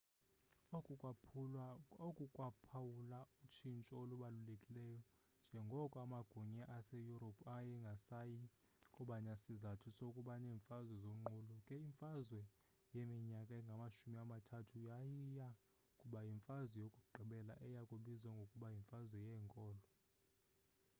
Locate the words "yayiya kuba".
14.89-16.19